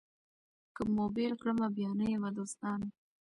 که 0.75 0.81
مو 0.93 1.05
بېل 1.15 1.33
کړمه 1.41 1.67
بیا 1.75 1.89
نه 1.99 2.05
یمه 2.13 2.29
دوستانو 2.37 2.87